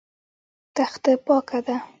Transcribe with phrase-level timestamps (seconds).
[0.75, 1.75] تخته پاکه ده.